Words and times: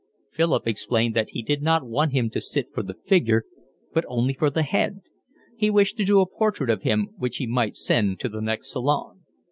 Philip 0.31 0.65
explained 0.67 1.15
that 1.15 1.29
he 1.29 1.43
did 1.43 1.61
not 1.61 1.85
want 1.85 2.11
him 2.11 2.31
to 2.31 2.41
sit 2.41 2.73
for 2.73 2.81
the 2.81 2.95
figure, 2.95 3.45
but 3.93 4.03
only 4.07 4.33
for 4.33 4.49
the 4.49 4.63
head; 4.63 5.01
he 5.55 5.69
wished 5.69 5.95
to 5.97 6.03
do 6.05 6.21
a 6.21 6.25
portrait 6.27 6.71
of 6.71 6.81
him 6.81 7.09
which 7.19 7.37
he 7.37 7.45
might 7.45 7.75
send 7.75 8.19
to 8.21 8.27
the 8.27 8.41
next 8.41 8.71
Salon. 8.71 9.21